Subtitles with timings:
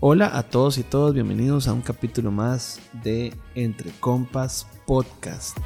[0.00, 5.58] Hola a todos y todas, bienvenidos a un capítulo más de Entre Compas Podcast.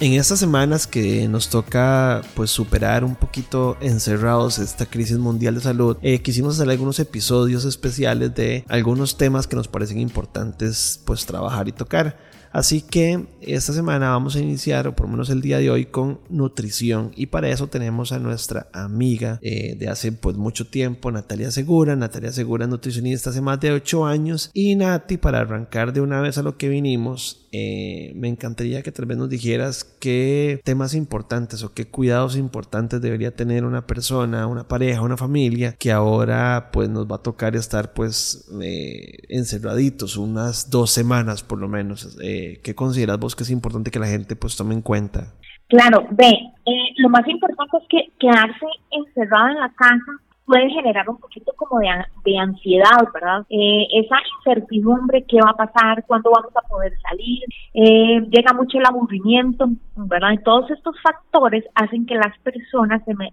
[0.00, 5.60] En estas semanas que nos toca pues superar un poquito encerrados esta crisis mundial de
[5.60, 11.26] salud, eh, quisimos hacer algunos episodios especiales de algunos temas que nos parecen importantes pues
[11.26, 12.16] trabajar y tocar.
[12.52, 15.86] Así que esta semana vamos a iniciar, o por lo menos el día de hoy,
[15.86, 17.12] con nutrición.
[17.14, 21.96] Y para eso tenemos a nuestra amiga eh, de hace pues mucho tiempo, Natalia Segura.
[21.96, 24.50] Natalia Segura es nutricionista hace más de 8 años.
[24.54, 28.92] Y Nati, para arrancar de una vez a lo que vinimos, eh, me encantaría que
[28.92, 34.46] tal vez nos dijeras qué temas importantes o qué cuidados importantes debería tener una persona,
[34.46, 40.16] una pareja, una familia que ahora pues nos va a tocar estar pues eh, encerraditos
[40.16, 42.16] unas dos semanas por lo menos.
[42.18, 45.34] ¿Qué consideras vos que es importante que la gente pues tome en cuenta?
[45.68, 50.12] Claro, ve, eh, lo más importante es que quedarse encerrado en la casa
[50.46, 51.88] puede generar un poquito como de,
[52.24, 53.44] de ansiedad, ¿verdad?
[53.50, 57.42] Eh, esa incertidumbre, qué va a pasar, cuándo vamos a poder salir,
[57.74, 59.66] eh, llega mucho el aburrimiento,
[59.96, 60.32] ¿verdad?
[60.32, 63.32] Y todos estos factores hacen que las personas se, me,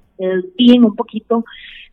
[0.80, 1.46] un poquito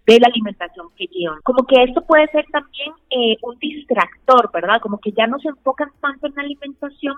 [0.07, 1.39] de la alimentación que llevan.
[1.45, 4.81] Como que esto puede ser también eh, un distractor, ¿verdad?
[4.81, 7.15] Como que ya no se enfocan tanto en la alimentación,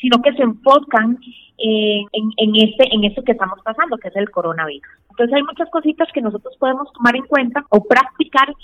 [0.00, 1.18] sino que se enfocan
[1.58, 2.06] en,
[2.38, 4.88] en, este, en esto que estamos pasando, que es el coronavirus.
[5.10, 8.54] Entonces hay muchas cositas que nosotros podemos tomar en cuenta o practicar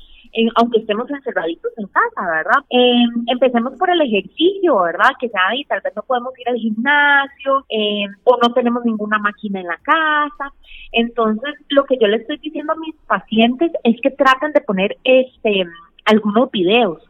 [0.57, 2.65] aunque estemos encerraditos en casa, ¿verdad?
[2.71, 5.11] Eh, empecemos por el ejercicio, ¿verdad?
[5.19, 9.19] Que ya ahí tal vez no podemos ir al gimnasio em, o no tenemos ninguna
[9.19, 10.53] máquina en la casa.
[10.93, 14.97] Entonces, lo que yo le estoy diciendo a mis pacientes es que traten de poner
[15.05, 15.67] este
[16.05, 17.03] algunos videos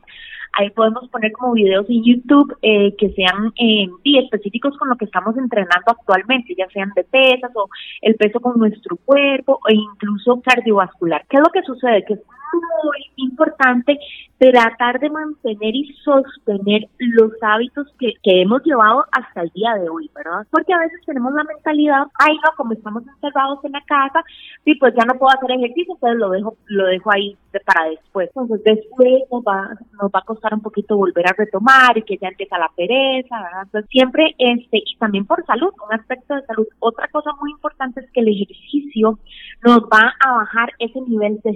[0.59, 5.05] Ahí podemos poner como videos en YouTube eh, que sean eh, específicos con lo que
[5.05, 7.69] estamos entrenando actualmente, ya sean de pesas o
[8.01, 11.27] el peso con nuestro cuerpo o incluso cardiovascular.
[11.28, 12.05] ¿Qué es lo que sucede?
[12.05, 12.19] Que
[12.53, 13.99] muy importante
[14.39, 19.89] tratar de mantener y sostener los hábitos que, que hemos llevado hasta el día de
[19.89, 20.47] hoy, ¿verdad?
[20.51, 24.23] Porque a veces tenemos la mentalidad, ay no, como estamos encerrados en la casa,
[24.65, 28.29] y pues ya no puedo hacer ejercicio, entonces lo dejo, lo dejo ahí para después.
[28.29, 29.71] Entonces después nos va,
[30.01, 33.43] nos va a costar un poquito volver a retomar y que ya empieza la pereza,
[33.43, 33.62] ¿verdad?
[33.65, 36.67] Entonces siempre, este, y también por salud, un aspecto de salud.
[36.81, 39.19] Otra cosa muy importante es que el ejercicio
[39.65, 41.51] nos va a bajar ese nivel de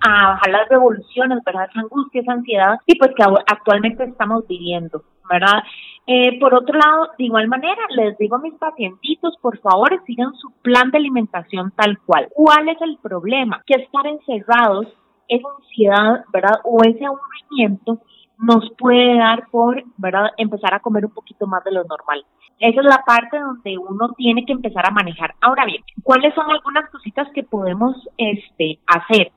[0.00, 1.68] a bajar las revoluciones, ¿verdad?
[1.70, 5.62] Esa angustia, esa ansiedad, y pues que actualmente estamos viviendo, ¿verdad?
[6.06, 10.32] Eh, por otro lado, de igual manera, les digo a mis pacientitos, por favor, sigan
[10.34, 12.28] su plan de alimentación tal cual.
[12.34, 13.62] ¿Cuál es el problema?
[13.66, 14.86] Que estar encerrados,
[15.28, 16.60] esa ansiedad, ¿verdad?
[16.64, 18.00] O ese aburrimiento
[18.38, 20.30] nos puede dar por, ¿verdad?
[20.36, 22.24] Empezar a comer un poquito más de lo normal.
[22.58, 25.34] Esa es la parte donde uno tiene que empezar a manejar.
[25.40, 29.32] Ahora bien, ¿cuáles son algunas cositas que podemos este, hacer?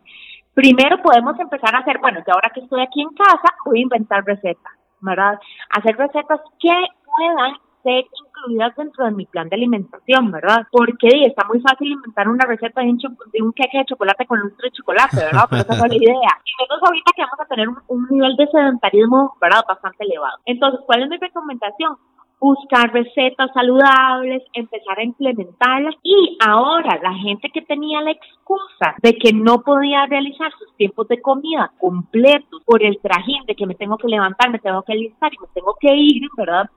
[0.54, 3.84] Primero podemos empezar a hacer, bueno, que ahora que estoy aquí en casa, voy a
[3.84, 5.40] inventar recetas, ¿verdad?
[5.70, 6.74] Hacer recetas que
[7.06, 8.06] puedan ser
[8.40, 10.68] incluidas dentro de mi plan de alimentación, ¿verdad?
[10.72, 14.40] Porque está muy fácil inventar una receta de un, de un queque de chocolate con
[14.40, 15.46] lustre de chocolate, ¿verdad?
[15.50, 16.32] Pero esa es la idea.
[16.46, 19.62] Y menos ahorita que vamos a tener un nivel de sedentarismo, ¿verdad?
[19.68, 20.38] Bastante elevado.
[20.46, 21.98] Entonces, ¿cuál es mi recomendación?
[22.40, 29.14] Buscar recetas saludables, empezar a implementarlas y ahora la gente que tenía la excusa de
[29.14, 33.76] que no podía realizar sus tiempos de comida completos por el trajín de que me
[33.76, 36.70] tengo que levantar, me tengo que alistar y me tengo que ir, ¿verdad?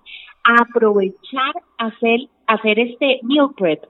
[0.45, 3.83] aprovechar hacer hacer este meal prep,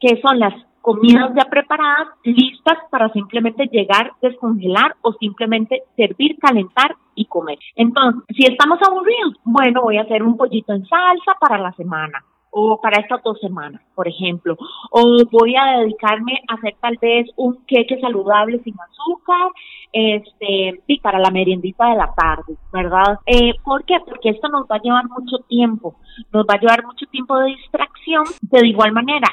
[0.00, 6.96] que son las comidas ya preparadas, listas para simplemente llegar, descongelar o simplemente servir, calentar
[7.14, 7.58] y comer.
[7.76, 12.24] Entonces, si estamos aburridos, bueno, voy a hacer un pollito en salsa para la semana
[12.50, 14.56] o para estas dos semanas, por ejemplo,
[14.90, 19.50] o voy a dedicarme a hacer tal vez un queque saludable sin azúcar,
[19.92, 23.18] este, y para la meriendita de la tarde, ¿verdad?
[23.26, 23.96] Eh, ¿Por qué?
[24.04, 25.96] Porque esto nos va a llevar mucho tiempo,
[26.32, 29.28] nos va a llevar mucho tiempo de distracción, de igual manera,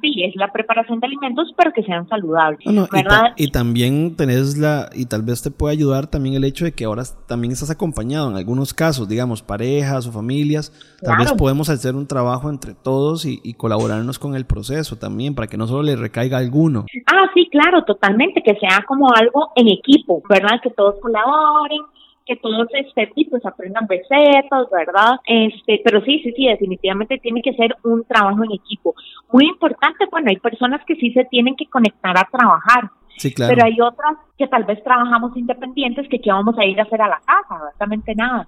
[0.00, 3.34] sí, es la preparación de alimentos, pero que sean saludables, ¿verdad?
[3.36, 6.84] Y, también tenés la, y tal vez te puede ayudar también el hecho de que
[6.84, 11.94] ahora también estás acompañado en algunos casos, digamos, parejas o familias, tal vez podemos hacer
[11.94, 15.82] un trabajo entre todos y, y colaborarnos con el proceso también, para que no solo
[15.82, 16.84] le recaiga a alguno.
[17.06, 20.60] Ah, sí, claro, totalmente, que sea como algo en equipo, ¿verdad?
[20.62, 21.80] Que todos colaboren,
[22.26, 25.18] que todos este, pues aprendan recetas, ¿verdad?
[25.26, 28.94] Este, pero sí, sí, sí, definitivamente tiene que ser un trabajo en equipo.
[29.32, 32.90] Muy importante, bueno, hay personas que sí se tienen que conectar a trabajar.
[33.16, 33.54] Sí, claro.
[33.54, 37.02] Pero hay otras que tal vez trabajamos independientes que qué vamos a ir a hacer
[37.02, 38.46] a la casa, absolutamente nada.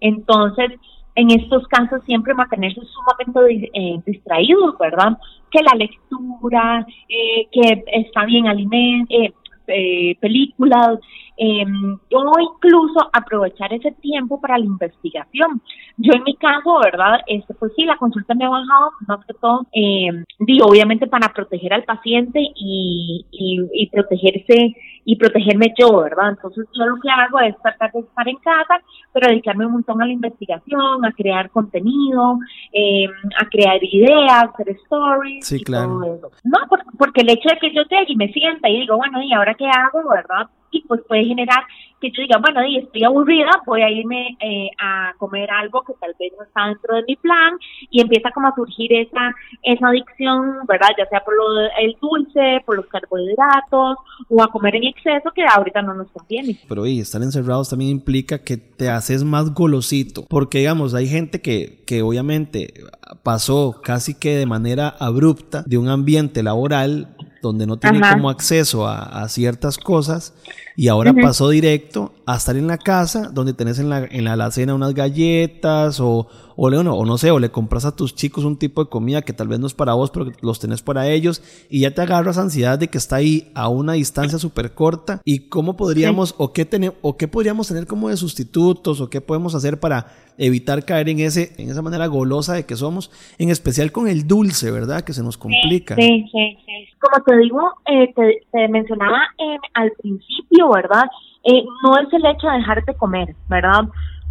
[0.00, 0.72] Entonces,
[1.14, 5.16] en estos casos siempre mantenerse sumamente eh, distraídos, ¿verdad?
[5.50, 9.32] Que la lectura, eh, que está bien alimento, eh,
[9.66, 10.98] eh, películas,
[11.36, 11.64] eh,
[12.12, 15.60] o incluso aprovechar ese tiempo para la investigación.
[15.96, 17.20] Yo en mi caso, ¿verdad?
[17.26, 21.32] Este, pues sí, la consulta me ha bajado más que todo, eh, digo, obviamente para
[21.32, 26.30] proteger al paciente y, y, y protegerse y protegerme yo, ¿verdad?
[26.30, 28.80] Entonces yo lo que hago es tratar de estar en casa,
[29.12, 32.38] pero dedicarme un montón a la investigación, a crear contenido,
[32.72, 33.06] eh,
[33.38, 35.46] a crear ideas, hacer stories.
[35.46, 36.20] Sí, claro.
[36.44, 36.58] No,
[36.98, 39.54] porque el hecho de que yo llegue y me sienta y digo, bueno, ¿y ahora
[39.54, 40.48] qué hago, verdad?
[40.74, 41.62] Y pues puede generar
[42.00, 45.94] que yo diga, bueno, y estoy aburrida, voy a irme eh, a comer algo que
[46.00, 47.54] tal vez no está dentro de mi plan
[47.90, 50.88] y empieza como a surgir esa esa adicción, ¿verdad?
[50.98, 53.98] Ya sea por lo, el dulce, por los carbohidratos
[54.28, 56.58] o a comer en exceso que ahorita no nos conviene.
[56.68, 61.40] Pero y estar encerrados también implica que te haces más golosito, porque digamos, hay gente
[61.40, 62.74] que, que obviamente
[63.22, 67.16] pasó casi que de manera abrupta de un ambiente laboral
[67.48, 70.34] donde no tiene como acceso a, a, ciertas cosas
[70.76, 71.22] y ahora uh -huh.
[71.22, 74.94] pasó directo a estar en la casa donde tenés en la, en la alacena unas
[74.94, 76.26] galletas o,
[76.56, 78.90] o, le, no, o no sé, o le compras a tus chicos un tipo de
[78.90, 81.80] comida que tal vez no es para vos, pero que los tenés para ellos y
[81.80, 85.76] ya te agarras ansiedad de que está ahí a una distancia súper corta y cómo
[85.76, 86.34] podríamos sí.
[86.38, 90.06] o, qué o qué podríamos tener como de sustitutos o qué podemos hacer para
[90.38, 94.26] evitar caer en ese en esa manera golosa de que somos, en especial con el
[94.26, 95.02] dulce, ¿verdad?
[95.02, 95.94] Que se nos complica.
[95.94, 96.88] Sí, sí, sí.
[96.98, 101.04] Como te digo, eh, te, te, mencionaba eh, al principio, ¿verdad?
[101.44, 103.84] Eh, no es el hecho de dejar de comer, ¿verdad?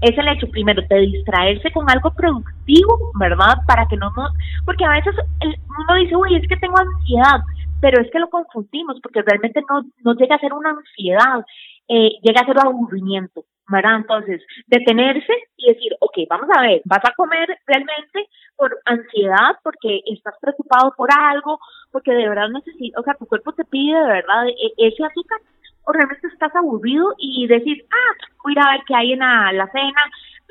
[0.04, 3.56] es el hecho primero de distraerse con algo productivo, ¿verdad?
[3.66, 4.32] Para que no nos,
[4.66, 7.40] porque a veces uno dice, uy, es que tengo ansiedad,
[7.80, 11.46] pero es que lo confundimos porque realmente no, no llega a ser una ansiedad,
[11.88, 13.98] eh, llega a ser un aburrimiento, ¿verdad?
[13.98, 20.02] Entonces, detenerse y decir, ok, vamos a ver, vas a comer realmente por ansiedad, porque
[20.06, 21.60] estás preocupado por algo,
[21.92, 25.40] porque de verdad necesitas, o sea, tu cuerpo te pide de verdad e, ese azúcar,
[25.86, 30.02] o realmente estás aburrido y decir, ah, voy a ver qué hay en la cena,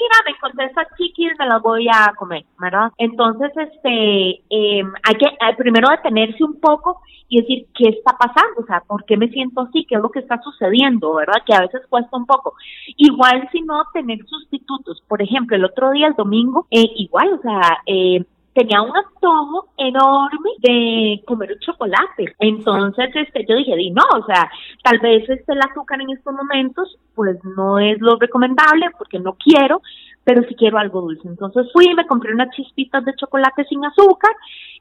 [0.03, 2.91] mira, me encontré estas chiquis, me las voy a comer, ¿verdad?
[2.99, 8.61] Entonces, este, eh, hay que eh, primero detenerse un poco y decir, ¿qué está pasando?
[8.61, 9.87] O sea, ¿por qué me siento así?
[9.89, 11.15] ¿Qué es lo que está sucediendo?
[11.15, 11.43] ¿Verdad?
[11.47, 12.55] Que a veces cuesta un poco.
[12.97, 15.03] Igual si no, tener sustitutos.
[15.09, 19.69] Por ejemplo, el otro día, el domingo, eh, igual, o sea, eh, tenía un antojo
[19.77, 22.35] enorme de comer un chocolate.
[22.39, 24.51] Entonces, este, yo dije, di no, o sea,
[24.83, 29.35] tal vez este el azúcar en estos momentos, pues no es lo recomendable porque no
[29.35, 29.81] quiero,
[30.25, 31.29] pero sí quiero algo dulce.
[31.29, 34.33] Entonces fui y me compré unas chispitas de chocolate sin azúcar,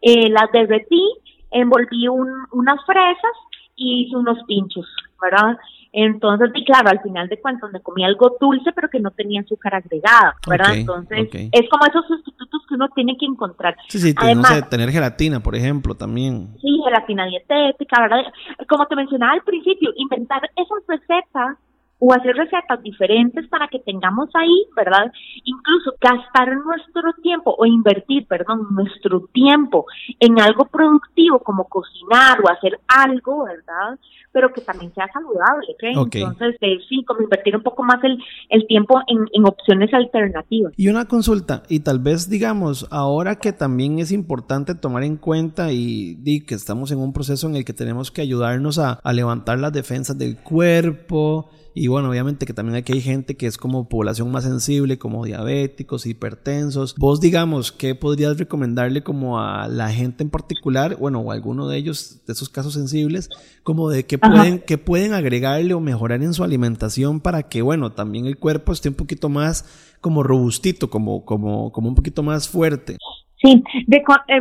[0.01, 1.03] eh, las derretí,
[1.51, 3.35] envolví un, unas fresas
[3.75, 4.85] y hice unos pinchos,
[5.21, 5.57] ¿verdad?
[5.93, 9.41] Entonces, y claro, al final de cuentas me comí algo dulce, pero que no tenía
[9.41, 10.69] azúcar agregada, ¿verdad?
[10.69, 11.49] Okay, Entonces, okay.
[11.51, 13.75] es como esos sustitutos que uno tiene que encontrar.
[13.89, 16.55] Sí, sí, Además, no sé, tener gelatina, por ejemplo, también.
[16.61, 18.23] Sí, gelatina dietética, ¿verdad?
[18.69, 21.57] Como te mencionaba al principio, inventar esas recetas
[22.03, 25.11] o hacer recetas diferentes para que tengamos ahí, ¿verdad?
[25.43, 29.85] Incluso gastar nuestro tiempo o invertir, perdón, nuestro tiempo
[30.19, 33.99] en algo productivo como cocinar o hacer algo, ¿verdad?
[34.33, 35.95] Pero que también sea saludable, ¿okay?
[35.95, 36.21] okay.
[36.21, 38.17] Entonces, eh, sí, como invertir un poco más el,
[38.49, 40.73] el tiempo en, en opciones alternativas.
[40.77, 45.71] Y una consulta, y tal vez digamos, ahora que también es importante tomar en cuenta
[45.73, 49.13] y, y que estamos en un proceso en el que tenemos que ayudarnos a, a
[49.13, 53.57] levantar las defensas del cuerpo, y bueno, obviamente que también aquí hay gente que es
[53.57, 56.95] como población más sensible, como diabéticos, hipertensos.
[56.97, 61.69] Vos, digamos, ¿qué podrías recomendarle como a la gente en particular, bueno, o a alguno
[61.69, 63.29] de ellos, de esos casos sensibles,
[63.63, 67.91] como de qué pueden, qué pueden agregarle o mejorar en su alimentación para que, bueno,
[67.91, 69.65] también el cuerpo esté un poquito más
[69.99, 72.97] como robustito, como, como, como un poquito más fuerte?
[73.41, 73.63] Sí,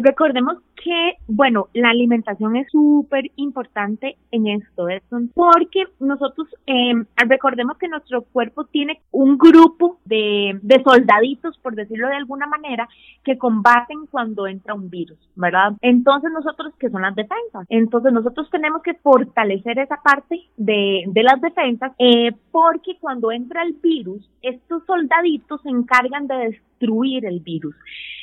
[0.03, 7.77] recordemos que, bueno, la alimentación es súper importante en esto, Edson, porque nosotros eh, recordemos
[7.79, 12.89] que nuestro cuerpo tiene un grupo de, soldaditos, por decirlo de alguna manera,
[13.25, 15.73] que combaten cuando entra un virus, ¿verdad?
[15.83, 17.67] Entonces nosotros, que son las defensas?
[17.69, 23.63] Entonces nosotros tenemos que fortalecer esa parte de, de las defensas, eh, porque cuando entra
[23.63, 27.75] el virus, estos soldaditos se encargan de destruir el virus.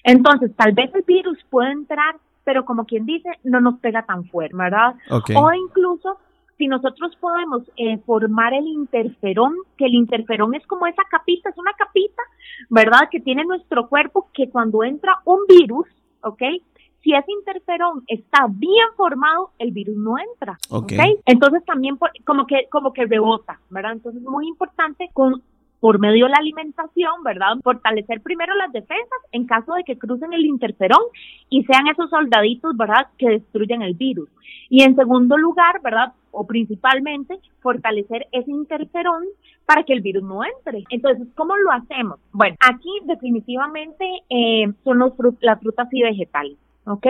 [0.03, 2.15] Entonces, tal vez el virus puede entrar
[2.47, 4.95] pero como quien dice, no nos pega tan fuerte, ¿verdad?
[5.09, 5.35] Okay.
[5.35, 6.17] O incluso
[6.57, 11.57] si nosotros podemos eh, formar el interferón, que el interferón es como esa capita, es
[11.57, 12.23] una capita,
[12.69, 13.09] ¿verdad?
[13.11, 15.87] Que tiene nuestro cuerpo que cuando entra un virus,
[16.21, 16.41] ¿ok?
[17.03, 20.83] Si ese interferón está bien formado, el virus no entra, ¿ok?
[20.83, 21.17] okay?
[21.25, 23.91] Entonces también por, como que como que rebota, ¿verdad?
[23.91, 25.43] Entonces es muy importante con
[25.79, 27.57] por medio de la alimentación, ¿verdad?
[27.63, 31.01] Fortalecer primero las defensas en caso de que crucen el interferón
[31.50, 34.29] y sean esos soldaditos, ¿verdad?, que destruyen el virus.
[34.69, 39.24] Y en segundo lugar, ¿verdad?, o principalmente, fortalecer ese interferón
[39.65, 40.84] para que el virus no entre.
[40.89, 42.19] Entonces, ¿cómo lo hacemos?
[42.31, 46.57] Bueno, aquí definitivamente eh, son los las frutas y vegetales.
[46.88, 47.05] ¿ok?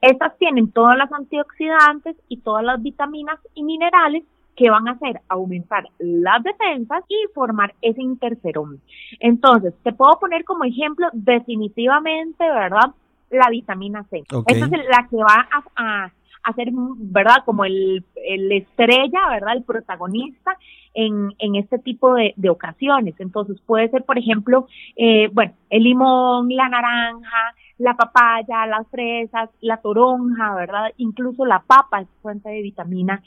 [0.00, 4.24] Estas tienen todas las antioxidantes y todas las vitaminas y minerales
[4.58, 8.80] que van a hacer aumentar las defensas y formar ese interferón.
[9.20, 12.92] Entonces, te puedo poner como ejemplo definitivamente, ¿verdad?
[13.30, 14.24] La vitamina C.
[14.46, 16.10] Esa es la que va a,
[16.42, 17.44] a ser, ¿verdad?
[17.44, 19.56] Como el, el, estrella, ¿verdad?
[19.56, 20.56] El protagonista
[20.92, 23.14] en, en este tipo de, de ocasiones.
[23.18, 29.50] Entonces puede ser, por ejemplo, eh, bueno, el limón, la naranja, la papaya, las fresas,
[29.60, 30.92] la toronja, ¿verdad?
[30.96, 33.22] Incluso la papa es fuente de vitamina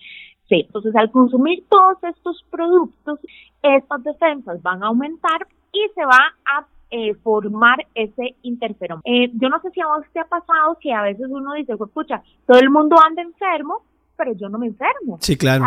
[0.60, 3.20] entonces, al consumir todos estos productos,
[3.62, 9.02] estas defensas van a aumentar y se va a eh, formar ese interferón.
[9.06, 11.78] Eh, yo no sé si a vos te ha pasado que a veces uno dice,
[11.78, 13.84] pues, pucha, todo el mundo anda enfermo,
[14.18, 15.18] pero yo no me enfermo.
[15.22, 15.64] Sí, claro.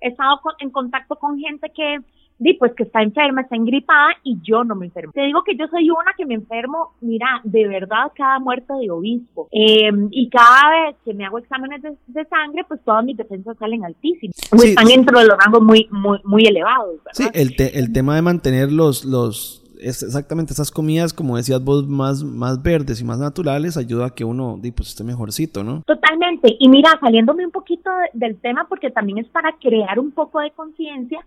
[0.00, 1.98] he estado en contacto con gente que
[2.38, 5.12] di pues que está enferma, está engripada y yo no me enfermo.
[5.12, 8.90] Te digo que yo soy una que me enfermo, mira, de verdad cada muerte de
[8.90, 9.48] obispo.
[9.50, 13.84] Em, y cada vez que me hago exámenes de, sangre, pues todas mis defensas salen
[13.84, 14.36] altísimas.
[14.64, 16.96] están dentro de los rangos muy, muy, muy elevados.
[17.12, 21.86] Sí, el, el tema de mantener los, los es exactamente esas comidas, como decías vos,
[21.86, 25.82] más, más verdes y más naturales, ayuda a que uno pues, esté mejorcito, ¿no?
[25.86, 26.56] Totalmente.
[26.58, 30.50] Y mira, saliéndome un poquito del tema, porque también es para crear un poco de
[30.52, 31.24] conciencia,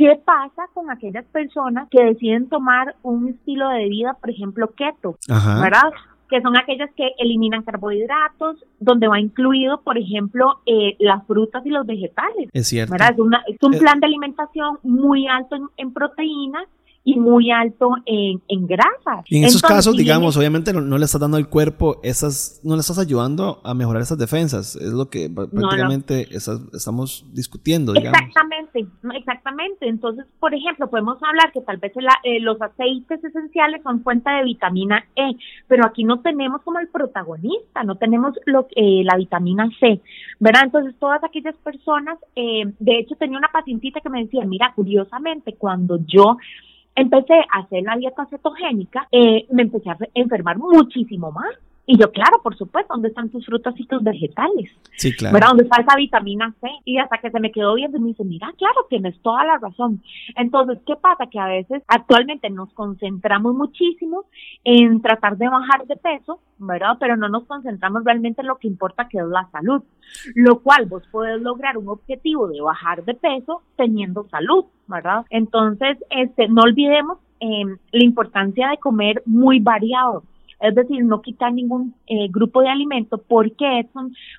[0.00, 5.18] ¿Qué pasa con aquellas personas que deciden tomar un estilo de vida, por ejemplo, keto,
[5.28, 5.92] ¿verdad?
[6.26, 11.68] Que son aquellas que eliminan carbohidratos, donde va incluido, por ejemplo, eh, las frutas y
[11.68, 12.48] los vegetales.
[12.50, 12.92] Es cierto.
[12.92, 13.10] ¿verdad?
[13.46, 16.64] Es, un eh, plan de alimentación muy alto en, en proteínas
[17.10, 19.22] y muy alto en, en grasa.
[19.26, 22.80] Y en esos casos, digamos, obviamente no, le estás dando al cuerpo esas, no le
[22.80, 28.20] estás ayudando a mejorar esas defensas, es lo que prácticamente estamos discutiendo, digamos.
[28.20, 28.86] Exactamente,
[29.16, 29.88] exactamente.
[29.88, 31.92] Entonces, por ejemplo, podemos hablar que tal vez
[32.24, 35.32] eh, los aceites esenciales son fuente de vitamina E,
[35.66, 40.00] pero aquí no tenemos como el protagonista, no tenemos lo, eh, la vitamina C,
[40.38, 40.64] ¿verdad?
[40.66, 45.54] Entonces, todas aquellas personas, eh, de hecho, tenía una pacientita que me decía, mira, curiosamente,
[45.56, 46.36] cuando yo
[46.94, 51.54] empecé a hacer la dieta cetogénica, eh, me empecé a enfermar muchísimo más.
[51.90, 54.70] Y yo, claro, por supuesto, ¿dónde están tus frutas y tus vegetales?
[54.96, 55.34] Sí, claro.
[55.34, 55.48] ¿Verdad?
[55.48, 56.68] ¿Dónde está esa vitamina C?
[56.84, 59.58] Y hasta que se me quedó viendo y me dice, mira, claro, tienes toda la
[59.58, 60.00] razón.
[60.36, 61.26] Entonces, ¿qué pasa?
[61.26, 64.26] Que a veces actualmente nos concentramos muchísimo
[64.62, 66.96] en tratar de bajar de peso, ¿verdad?
[67.00, 69.82] Pero no nos concentramos realmente en lo que importa, que es la salud.
[70.36, 75.24] Lo cual vos puedes lograr un objetivo de bajar de peso teniendo salud, ¿verdad?
[75.28, 80.22] Entonces, este, no olvidemos eh, la importancia de comer muy variado
[80.60, 83.18] es decir, no quitar ningún eh, grupo de alimento.
[83.18, 83.88] ¿Por qué?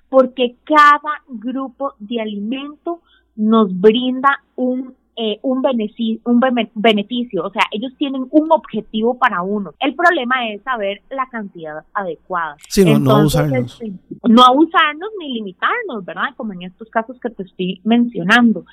[0.10, 3.02] Porque cada grupo de alimento
[3.36, 6.40] nos brinda un eh, un, beneficio, un
[6.74, 9.74] beneficio, o sea, ellos tienen un objetivo para uno.
[9.80, 12.56] El problema es saber la cantidad adecuada.
[12.70, 13.26] Sí, no.
[13.26, 13.92] Este,
[14.30, 16.34] no usarnos ni limitarnos, ¿verdad?
[16.38, 18.66] Como en estos casos que te estoy mencionando.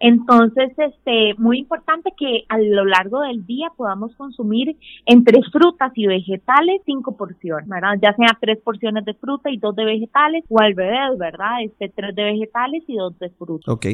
[0.00, 6.06] Entonces, este, muy importante que a lo largo del día podamos consumir entre frutas y
[6.06, 7.98] vegetales cinco porciones, ¿verdad?
[8.02, 11.62] Ya sea tres porciones de fruta y dos de vegetales, o al revés, ¿verdad?
[11.62, 13.72] Este, tres de vegetales y dos de fruta.
[13.72, 13.86] Ok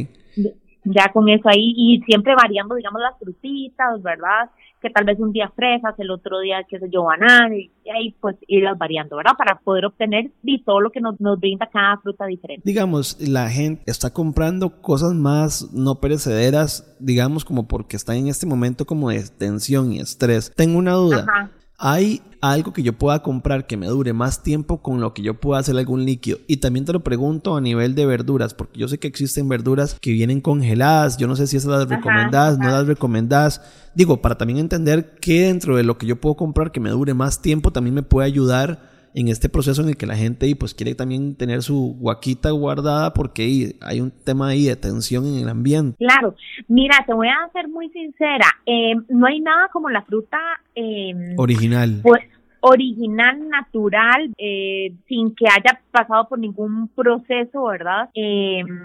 [0.84, 4.50] ya con eso ahí y siempre variando, digamos, las frutitas, ¿verdad?
[4.80, 8.14] Que tal vez un día fresas, el otro día, qué sé yo, banana, y, ahí
[8.20, 9.32] pues irlas variando, ¿verdad?
[9.37, 12.62] Para poder obtener y todo lo que nos, nos brinda cada fruta diferente.
[12.64, 18.46] Digamos, la gente está comprando cosas más no perecederas, digamos, como porque está en este
[18.46, 20.52] momento como de tensión y estrés.
[20.54, 21.26] Tengo una duda.
[21.28, 21.50] Ajá.
[21.82, 25.40] ¿Hay algo que yo pueda comprar que me dure más tiempo con lo que yo
[25.40, 26.37] pueda hacer algún líquido?
[26.46, 29.96] Y también te lo pregunto a nivel de verduras, porque yo sé que existen verduras
[29.99, 33.62] que vienen congeladas, yo no sé si esas las recomendadas, no las recomendadas.
[33.94, 37.14] Digo, para también entender que dentro de lo que yo puedo comprar que me dure
[37.14, 38.82] más tiempo también me puede ayudar
[39.14, 43.12] en este proceso en el que la gente pues quiere también tener su guaquita guardada
[43.12, 45.97] porque hay un tema ahí de tensión en el ambiente.
[45.99, 46.35] Claro,
[46.69, 50.38] mira, te voy a ser muy sincera, eh, no hay nada como la fruta
[50.75, 52.00] eh, original.
[52.02, 52.23] Pues,
[52.62, 58.11] original, natural, eh, sin que haya pasado por ningún proceso, ¿verdad?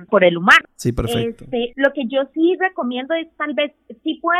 [0.09, 0.63] por el humano.
[0.75, 1.43] Sí, perfecto.
[1.43, 4.39] Este, lo que yo sí recomiendo es tal vez, sí puede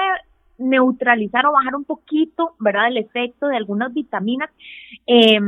[0.58, 2.88] neutralizar o bajar un poquito, ¿verdad?
[2.88, 4.50] El efecto de algunas vitaminas,
[5.08, 5.40] eh,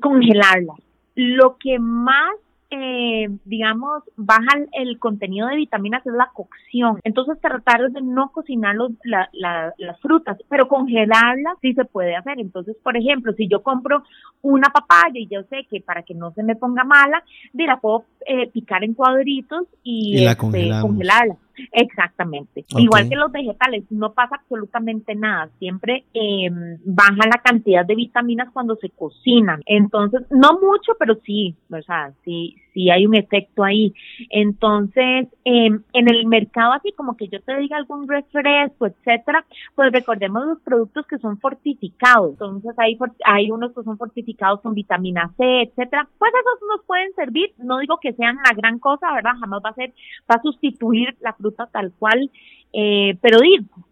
[0.00, 0.76] congelarlas.
[1.14, 2.30] Lo que más
[2.70, 7.00] eh, digamos, baja el, contenido de vitaminas es la cocción.
[7.02, 12.38] Entonces tratar de no cocinar los, las frutas, pero congelarlas sí se puede hacer.
[12.38, 14.02] Entonces, por ejemplo, si yo compro
[14.42, 17.80] una papaya y yo sé que para que no se me ponga mala, de la
[17.80, 21.36] puedo eh, picar en cuadritos y, la este, congelarla.
[21.72, 22.64] Exactamente.
[22.76, 25.48] Igual que los vegetales, no pasa absolutamente nada.
[25.58, 26.50] Siempre eh,
[26.84, 29.60] baja la cantidad de vitaminas cuando se cocinan.
[29.66, 33.92] Entonces, no mucho, pero sí, o sea, sí, sí hay un efecto ahí.
[34.30, 39.92] Entonces, em, en el mercado, así como que yo te diga algún refresco, etcétera, pues
[39.92, 42.32] recordemos los productos que son fortificados.
[42.32, 46.08] Entonces, hay, hay unos que son fortificados con vitamina C, etcétera.
[46.18, 47.52] Pues esos nos pueden servir.
[47.58, 49.32] No digo que sean la gran cosa, ¿verdad?
[49.40, 49.92] Jamás va a ser,
[50.30, 52.30] va a sustituir la fruta tal cual,
[52.72, 53.38] eh, pero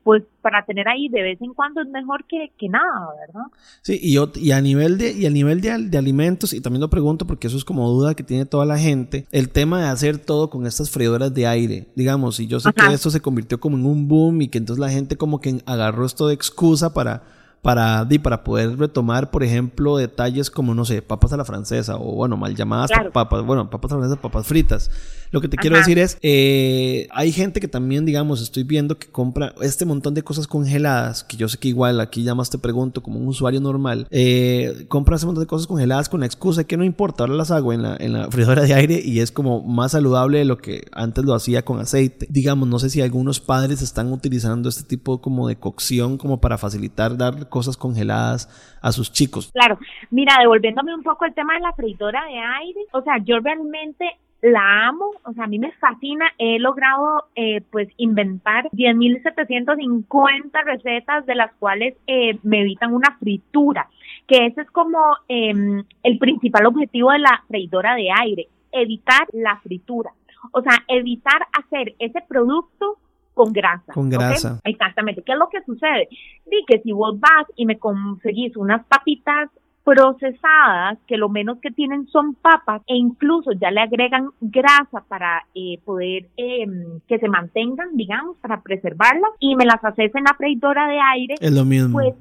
[0.03, 3.47] pues para tener ahí de vez en cuando es mejor que, nada, ¿verdad?
[3.83, 6.91] Sí, y, y a nivel, de, y a nivel de, de, alimentos, y también lo
[6.91, 10.19] pregunto porque eso es como duda que tiene toda la gente, el tema de hacer
[10.19, 13.77] todo con estas freidoras de aire, digamos, y yo sé que esto se convirtió como
[13.77, 17.36] en un boom y que entonces la gente como que agarró esto de excusa para
[17.67, 22.15] para, para poder retomar, por ejemplo, detalles como, no sé, papas a la francesa o,
[22.15, 24.89] bueno, mal llamadas papas, bueno, papas a la francesa, papas fritas.
[25.33, 29.09] Lo que te quiero decir es, eh, hay gente que también, digamos, estoy viendo que
[29.09, 32.59] compra este montón de cosas congeladas, que yo sé que igual aquí ya más te
[32.59, 36.61] pregunto como un usuario normal, eh, compra ese montón de cosas congeladas con la excusa
[36.61, 39.19] de que no importa, ahora las hago en la, en la freidora de aire y
[39.19, 42.29] es como más saludable de lo que antes lo hacía con aceite.
[42.31, 46.59] Digamos, no sé si algunos padres están utilizando este tipo como de cocción como para
[46.59, 48.51] facilitar dar cosas congeladas
[48.83, 49.51] a sus chicos.
[49.51, 49.79] Claro,
[50.11, 54.05] mira, devolviéndome un poco el tema de la freidora de aire, o sea, yo realmente
[54.43, 61.25] la amo, o sea, a mí me fascina, he logrado eh, pues inventar 10.750 recetas
[61.25, 63.89] de las cuales eh, me evitan una fritura,
[64.27, 64.99] que ese es como
[65.29, 70.11] em, el principal objetivo de la freidora de aire, evitar la fritura,
[70.53, 72.99] o sea, evitar hacer ese producto
[73.37, 73.93] con grasa.
[73.93, 74.61] Con grasa.
[74.65, 75.23] Exactamente.
[75.23, 76.09] ¿Qué es lo que sucede?
[76.47, 79.51] Di que si vos vas y me conseguís unas papitas
[79.85, 85.45] procesadas que lo menos que tienen son papas e incluso ya le agregan grasa para
[85.55, 90.35] eh, poder em, que se mantengan, digamos, para preservarlas y me las haces en la
[90.35, 91.35] freidora de aire.
[91.39, 91.93] Es lo mismo.
[91.93, 92.15] Pues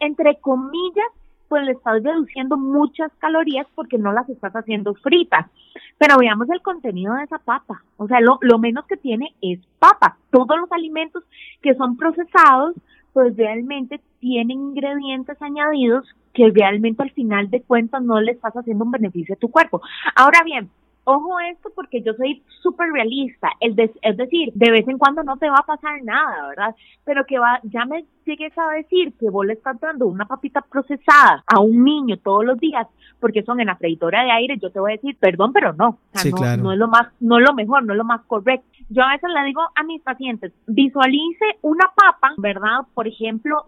[0.00, 1.12] entre comillas
[1.48, 5.46] pues le estás reduciendo muchas calorías porque no las estás haciendo fritas.
[5.98, 7.82] Pero veamos el contenido de esa papa.
[7.96, 10.16] O sea, lo, lo menos que tiene es papa.
[10.30, 11.24] Todos los alimentos
[11.62, 12.74] que son procesados,
[13.12, 18.84] pues realmente tienen ingredientes añadidos que realmente al final de cuentas no le estás haciendo
[18.84, 19.80] un beneficio a tu cuerpo.
[20.14, 20.70] Ahora bien,
[21.08, 25.38] ojo esto porque yo soy súper realista, el es decir, de vez en cuando no
[25.38, 26.74] te va a pasar nada, ¿verdad?
[27.04, 30.60] Pero que va, ya me llegues a decir que vos le estás dando una papita
[30.60, 32.86] procesada a un niño todos los días
[33.20, 35.98] porque son en la freidora de aire, yo te voy a decir, perdón, pero no,
[36.58, 38.66] no, es lo más, no es lo mejor, no es lo más correcto.
[38.90, 42.80] Yo a veces le digo a mis pacientes, visualice una papa, ¿verdad?
[42.94, 43.64] Por ejemplo,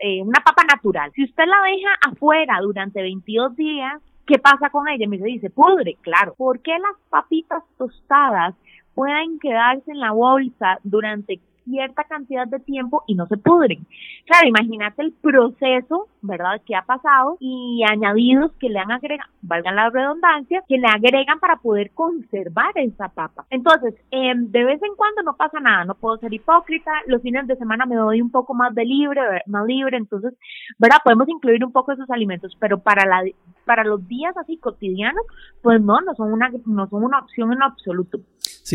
[0.00, 1.10] eh, una papa natural.
[1.14, 5.08] Si usted la deja afuera durante 22 días, ¿Qué pasa con ella?
[5.08, 6.34] Me dice, pudre, claro.
[6.36, 8.54] ¿Por qué las papitas tostadas
[8.94, 13.86] pueden quedarse en la bolsa durante cierta cantidad de tiempo y no se pudren.
[14.26, 19.76] Claro, imagínate el proceso, ¿verdad?, que ha pasado y añadidos que le han agregado, valgan
[19.76, 23.46] la redundancia, que le agregan para poder conservar esa papa.
[23.50, 27.46] Entonces, eh, de vez en cuando no pasa nada, no puedo ser hipócrita, los fines
[27.46, 30.34] de semana me doy un poco más de libre, más libre, entonces,
[30.78, 33.22] ¿verdad?, podemos incluir un poco esos alimentos, pero para la
[33.64, 35.22] para los días así cotidianos,
[35.62, 38.18] pues no, no son una no son una opción en absoluto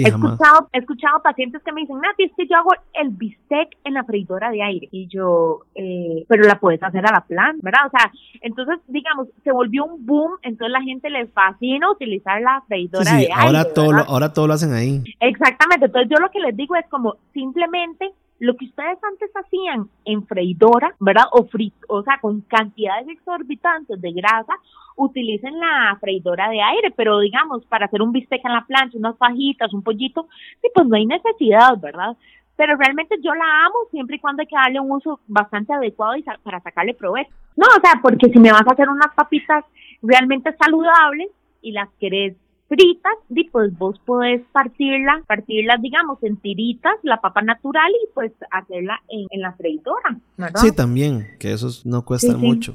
[0.01, 3.77] he, escuchado, he escuchado pacientes que me dicen, Nati, es que yo hago el bistec
[3.83, 4.87] en la freidora de aire.
[4.91, 7.87] Y yo, eh, pero la puedes hacer a la plan, ¿verdad?
[7.87, 12.61] O sea, entonces, digamos, se volvió un boom, entonces la gente le fascina utilizar la
[12.67, 13.33] freidora de aire.
[13.35, 15.03] Ahora todo, lo, ahora todo lo hacen ahí.
[15.19, 19.89] Exactamente, entonces yo lo que les digo es como simplemente lo que ustedes antes hacían
[20.05, 21.25] en freidora, ¿verdad?
[21.31, 24.53] O frito, o sea, con cantidades exorbitantes de grasa,
[24.95, 29.17] utilicen la freidora de aire, pero digamos, para hacer un bistec en la plancha, unas
[29.17, 30.27] fajitas, un pollito,
[30.61, 32.17] sí, pues no hay necesidad, ¿verdad?
[32.55, 36.15] Pero realmente yo la amo siempre y cuando hay que darle un uso bastante adecuado
[36.15, 37.31] y para sacarle provecho.
[37.55, 39.65] No, o sea, porque si me vas a hacer unas papitas
[40.01, 41.29] realmente saludables
[41.61, 42.35] y las querés
[42.67, 48.31] fritas, y pues vos podés partirlas, partirlas, digamos, en tiritas, la papa natural y pues
[48.51, 50.59] hacerla en, la freidora, ¿verdad?
[50.59, 52.73] Sí, también, que eso no cuesta mucho.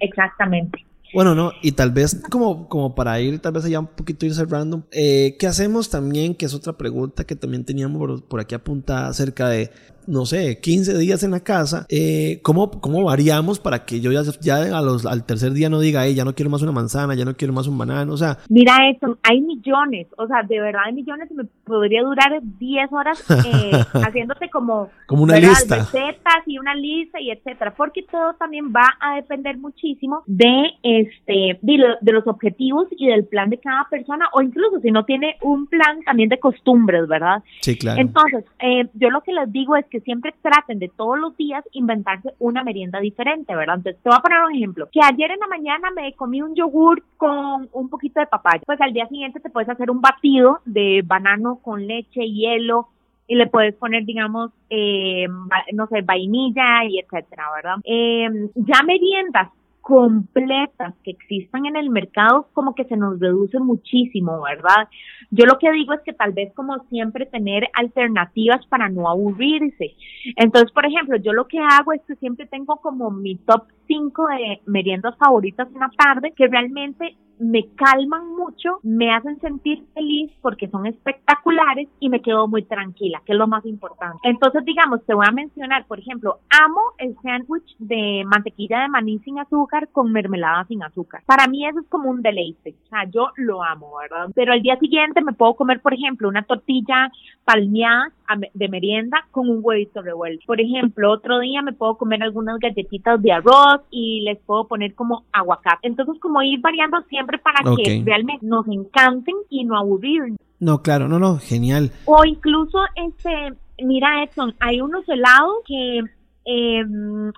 [0.00, 0.84] exactamente.
[1.16, 4.34] Bueno, no, y tal vez como, como para ir, tal vez allá un poquito ir
[4.34, 6.34] cerrando, eh, ¿qué hacemos también?
[6.34, 9.70] Que es otra pregunta que también teníamos por, aquí apuntada acerca de
[10.06, 14.22] no sé, 15 días en la casa, eh, ¿cómo, ¿cómo variamos para que yo ya,
[14.40, 17.14] ya a los, al tercer día no diga, hey, ya no quiero más una manzana,
[17.14, 18.12] ya no quiero más un banano?
[18.12, 18.38] O sea...
[18.48, 22.92] Mira eso, hay millones, o sea, de verdad hay millones y me podría durar 10
[22.92, 23.70] horas eh,
[24.06, 25.78] haciéndote como, como una lista.
[25.78, 31.58] recetas y una lista y etcétera, porque todo también va a depender muchísimo de este
[31.62, 35.66] de, los objetivos y del plan de cada persona o incluso si no tiene un
[35.66, 37.42] plan también de costumbres, ¿verdad?
[37.60, 38.00] Sí, claro.
[38.00, 41.64] Entonces, eh, yo lo que les digo es que siempre traten de todos los días
[41.72, 43.76] inventarse una merienda diferente, ¿verdad?
[43.76, 46.54] Entonces, te voy a poner un ejemplo, que ayer en la mañana me comí un
[46.54, 50.60] yogur con un poquito de papaya, pues al día siguiente te puedes hacer un batido
[50.64, 52.88] de banano con leche, hielo,
[53.28, 55.26] y le puedes poner, digamos, eh,
[55.72, 57.76] no sé, vainilla y etcétera, ¿verdad?
[57.84, 59.50] Eh, ya meriendas
[59.86, 64.88] completas que existan en el mercado como que se nos reduce muchísimo, ¿verdad?
[65.30, 69.94] Yo lo que digo es que tal vez como siempre tener alternativas para no aburrirse.
[70.34, 74.26] Entonces, por ejemplo, yo lo que hago es que siempre tengo como mi top 5
[74.26, 80.32] de meriendas favoritas en la tarde que realmente me calman mucho, me hacen sentir feliz
[80.40, 84.18] porque son espectaculares y me quedo muy tranquila, que es lo más importante.
[84.24, 89.18] Entonces, digamos, te voy a mencionar, por ejemplo, amo el sándwich de mantequilla de maní
[89.20, 91.22] sin azúcar con mermelada sin azúcar.
[91.26, 94.30] Para mí eso es como un deleite, o sea, yo lo amo, ¿verdad?
[94.34, 97.10] Pero al día siguiente me puedo comer, por ejemplo, una tortilla
[97.44, 98.12] palmeada
[98.54, 100.44] de merienda con un huevito revuelto.
[100.46, 104.94] Por ejemplo, otro día me puedo comer algunas galletitas de arroz y les puedo poner
[104.94, 105.86] como aguacate.
[105.86, 110.36] Entonces, como ir variando siempre para que realmente nos encanten y no aburrir.
[110.58, 111.92] No, claro, no, no, genial.
[112.06, 113.52] O incluso, este,
[113.84, 116.00] mira Edson, hay unos helados que
[116.48, 116.80] eh,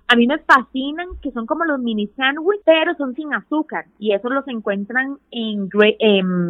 [0.07, 4.13] a mí me fascinan que son como los mini sandwich, pero son sin azúcar y
[4.13, 5.69] esos los encuentran en,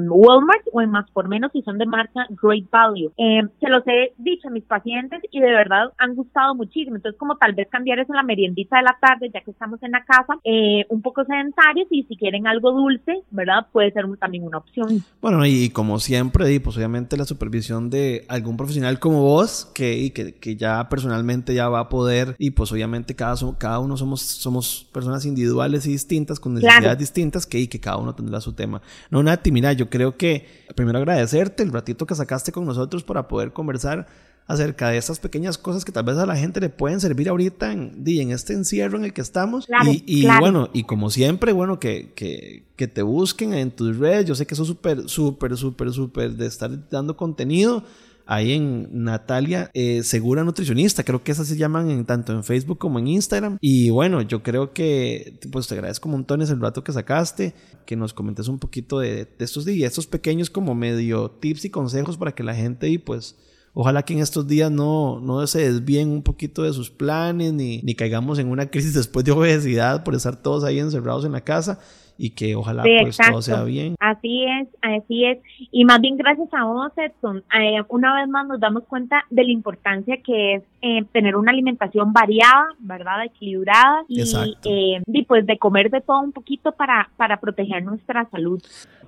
[0.09, 3.13] Walmart o en más por menos y son de marca Great Value.
[3.17, 6.97] Eh, se los he dicho a mis pacientes y de verdad han gustado muchísimo.
[6.97, 9.81] Entonces, como tal vez cambiar eso en la meriendita de la tarde, ya que estamos
[9.83, 13.67] en la casa, eh, un poco sedentarios y si quieren algo dulce, ¿verdad?
[13.71, 15.05] Puede ser también una opción.
[15.21, 20.35] Bueno, y como siempre, pues obviamente la supervisión de algún profesional como vos, que, que,
[20.35, 24.87] que ya personalmente ya va a poder y pues obviamente cada, cada uno somos, somos
[24.93, 28.83] personas individuales y distintas, con necesidades distintas, que, y que cada uno tendrá su tema.
[29.11, 33.29] No, Nati, mira, yo creo que primero agradecerte el ratito que sacaste con nosotros para
[33.29, 34.07] poder conversar
[34.49, 37.71] acerca de esas pequeñas cosas que tal vez a la gente le pueden servir ahorita
[37.71, 39.69] en, en este encierro en el que estamos.
[39.85, 44.25] y, bueno, y como siempre, bueno, que, que, que te busquen en tus redes.
[44.25, 47.85] Yo sé que eso es súper, súper, súper, súper de estar dando contenido
[48.29, 52.77] ahí en Natalia eh, Segura Nutricionista, creo que esas se llaman en, tanto en Facebook
[52.77, 53.57] como en Instagram.
[53.63, 57.55] Y bueno, yo creo que pues te agradezco montones el rato que sacaste,
[57.87, 62.19] que nos comentes un poquito de, estos días, estos pequeños como medio tips y consejos
[62.19, 63.35] para que la gente y pues
[63.75, 67.81] Ojalá que en estos días no, no se desvíen un poquito de sus planes ni,
[67.83, 71.43] ni caigamos en una crisis después de obesidad por estar todos ahí encerrados en la
[71.43, 71.79] casa
[72.19, 73.95] y que ojalá pues todo sea bien.
[74.01, 75.39] Así es, así es.
[75.71, 79.45] Y más bien gracias a vos, Edson, eh, una vez más nos damos cuenta de
[79.45, 83.25] la importancia que es eh, tener una alimentación variada, ¿verdad?
[83.25, 88.29] Equilibrada y, eh, y pues de comer de todo un poquito para, para proteger nuestra
[88.31, 88.61] salud.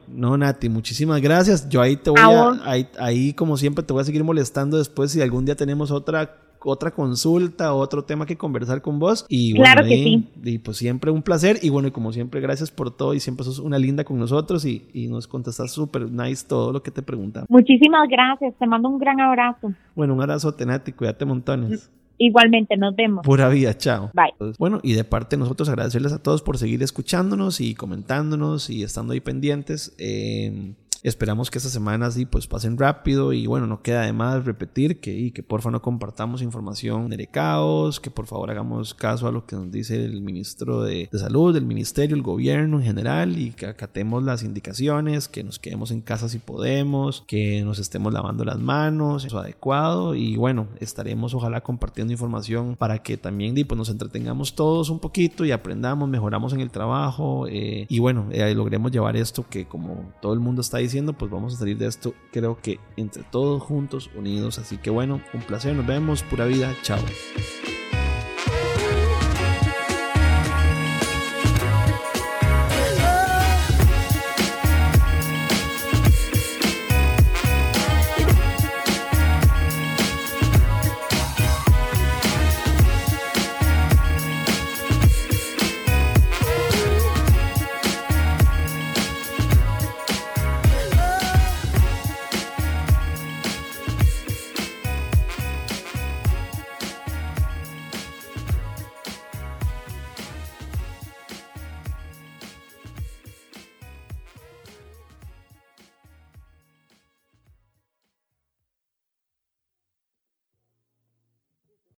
[0.07, 1.69] No, Nati, muchísimas gracias.
[1.69, 5.11] Yo ahí te voy a, ahí, ahí como siempre te voy a seguir molestando después
[5.11, 9.27] si algún día tenemos otra otra consulta, otro tema que conversar con vos.
[9.29, 10.29] Y claro que sí.
[10.45, 11.59] Y pues siempre un placer.
[11.63, 13.15] Y bueno, y como siempre, gracias por todo.
[13.15, 16.83] Y siempre sos una linda con nosotros y, y nos contestas súper nice todo lo
[16.83, 17.49] que te preguntamos.
[17.49, 18.55] Muchísimas gracias.
[18.59, 19.73] Te mando un gran abrazo.
[19.95, 20.93] Bueno, un abrazo, Tenati.
[20.93, 21.91] Cuídate montones.
[22.23, 23.25] Igualmente, nos vemos.
[23.25, 24.11] Pura vida, chao.
[24.13, 24.53] Bye.
[24.59, 28.83] Bueno, y de parte de nosotros agradecerles a todos por seguir escuchándonos y comentándonos y
[28.83, 29.95] estando ahí pendientes.
[29.97, 34.45] Eh, Esperamos que estas semanas sí, pues pasen rápido y bueno, no queda de más
[34.45, 39.27] repetir que, y que porfa no compartamos información de caos, que por favor hagamos caso
[39.27, 43.39] a lo que nos dice el ministro de, Salud, el ministerio, el gobierno en general
[43.39, 48.13] y que acatemos las indicaciones, que nos quedemos en casa si podemos, que nos estemos
[48.13, 53.77] lavando las manos, eso adecuado y bueno, estaremos ojalá compartiendo información para que también pues,
[53.77, 58.55] nos entretengamos todos un poquito y aprendamos, mejoramos en el trabajo eh, y bueno, eh,
[58.55, 61.87] logremos llevar esto que como todo el mundo está diciendo, pues vamos a salir de
[61.87, 64.59] esto, creo que entre todos juntos, unidos.
[64.59, 66.99] Así que bueno, un placer, nos vemos, pura vida, chao.